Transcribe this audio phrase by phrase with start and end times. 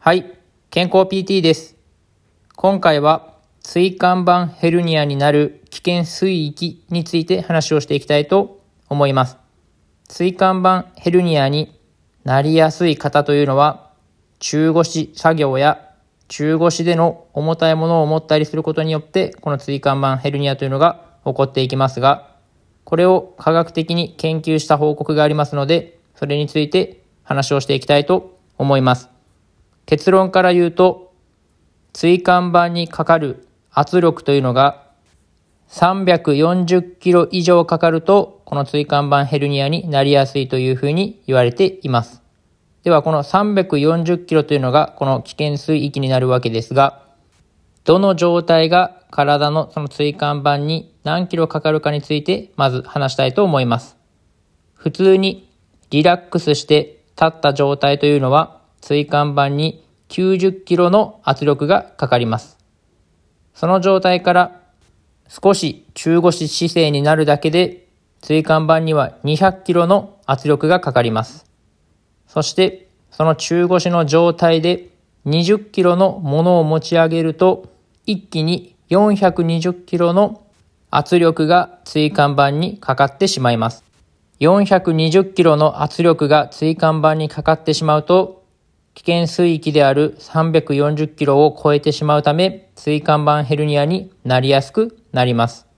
[0.00, 0.38] はい、
[0.70, 1.76] 健康 PT です。
[2.54, 9.38] 今回は椎間板ヘルニアになる危険水域について話をしていきたいと思います。
[10.08, 11.76] 椎間板ヘルニアに
[12.22, 13.90] なりやすい方というのは
[14.38, 15.90] 中腰作業や
[16.28, 22.36] 中腰での重たいものを持ったりすることによってこの椎間板ヘルニアというのが起こっていきますが
[22.84, 29.17] これを科学的に研究した報告がありますのでそれについて話をしていきたいと思います。
[29.88, 31.14] 結論から言うと、
[31.94, 34.84] 椎間板にかかる圧力というのが
[35.70, 42.20] 340キロ以上かかると、この椎間板ヘルニアになりやすいというふうに言われています。
[42.82, 47.02] では、この340キロというのが、この危険水域になるわけですが、
[47.84, 53.96] どの状態が体のその椎間板に何キロかかるかについて、まず話したいと思います。
[54.74, 55.50] 普通に
[55.88, 62.58] リラックスして立った状態というのは、椎間板に90キロの圧力がかかります。
[63.54, 64.60] その状態から
[65.28, 67.88] 少し中腰姿勢になるだけで
[68.22, 71.46] 椎間板には200キロの圧力がかかります。
[72.26, 74.88] そしてその中腰の状態で
[75.26, 77.68] 20キロのものを持ち上げると
[78.06, 80.42] 一気に420キロの
[80.90, 83.84] 圧力が椎間板にかかってしまいます。
[84.40, 88.44] 420キロの圧力が椎間板にかかってしまうと
[88.98, 95.68] 危険水域である340キロを超えてしまうため、椎間板ヘルニアになりやすくなります。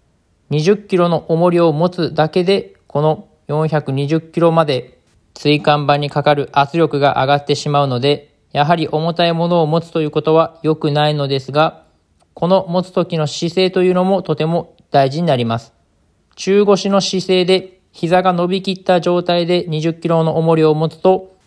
[0.50, 5.00] 20キロの重りを持つだけで、この420キロまで
[5.36, 11.84] 椎間板にかかる圧力が上がってしまうので、やはり重たいものを持つということは良くないのですが、
[12.32, 15.74] この持つ時の姿勢というのもとても大事になります。
[16.36, 21.38] 中腰の姿勢で膝が伸びきった状態で20キロの重りを持つと、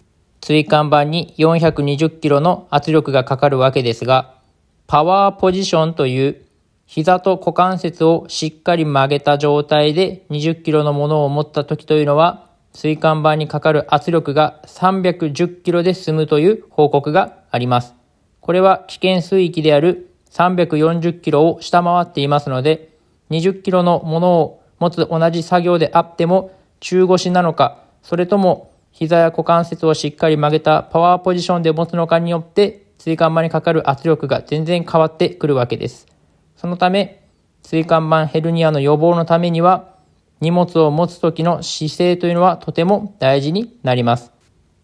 [0.45, 4.35] 椎間板に420キロの圧力がかかるわけですが、
[4.87, 6.45] パワーポジションという
[6.85, 17.95] 膝と股関節をしっかり曲げた状態で20キロのものを持った時というのは、椎間板にかかる圧力が310キロで済むという報告があります。
[18.41, 22.97] これは危険水域である340キロを下回っていますので、
[23.29, 26.51] 20キロのものを持つ同じ作業であっても
[26.81, 36.07] 中腰なのか、それとも膝や股関節をしっかり曲げたパワーポジションで持つのかによって椎間板にかかる圧力が全然変わってくるわけです。
[36.55, 37.27] そのため、
[37.63, 39.95] 椎間板ヘルニアの予防のためには、
[40.39, 44.31] 荷物を持つ時の姿勢というのはとても大事になります。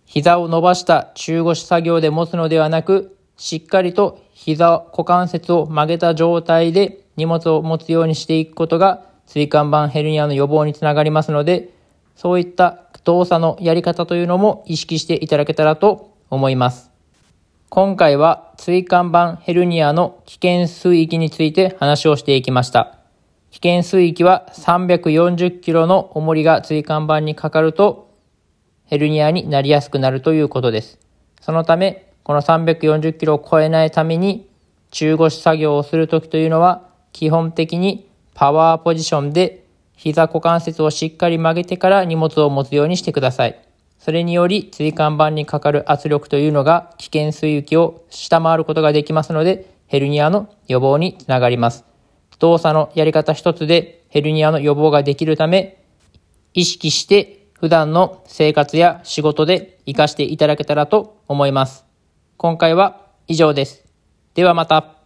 [0.05, 11.69] 膝を伸ばした中腰作業で持つのではなく、しっかりと膝、股関節を曲げた状態で荷物を持つようにしていくことが椎間板ヘルニアの予防につながりますので、
[12.15, 16.91] そういった動作のやり方というのも意識していただけたらと思います。
[17.69, 22.99] 今回は椎間板ヘルニアの危険水域について話をしていきました。
[23.49, 28.13] 危険水域は340キロの重りが椎間板にかかると
[28.85, 30.99] ヘルニアになりやすくなるということです。
[31.41, 34.47] そのため、この340キロを超えないために
[34.91, 39.65] 中腰作業をするときというのは基本的にパワーポジションで
[39.99, 43.59] 膝股関節をしっかり曲げてから荷物を持つようにしてください。
[43.97, 51.83] それにより椎間板にかかる圧力というのが危険水域を下回ることができますので、ヘルニアの予防につながります。
[52.39, 55.83] 動作のやり方一つでヘルニアの予防ができるため、
[56.53, 61.83] 意識して普段の生活や仕事で活かしていただけたらと思います。
[62.37, 63.83] 今回は以上です。
[64.33, 64.98] ではまた。